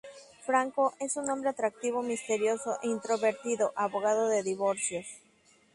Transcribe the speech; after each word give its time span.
Franco 0.43 0.95
es 0.99 1.15
un 1.15 1.29
hombre 1.29 1.51
atractivo, 1.51 2.01
misterioso 2.01 2.79
e 2.81 2.87
introvertido 2.87 3.71
abogado 3.75 4.29
de 4.29 4.41
divorcios. 4.41 5.05